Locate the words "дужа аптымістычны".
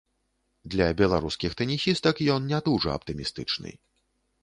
2.71-3.69